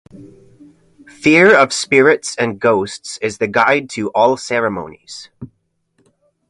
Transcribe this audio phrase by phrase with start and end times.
[1.05, 5.29] Fear of spirits and ghosts is the guide to all ceremonies.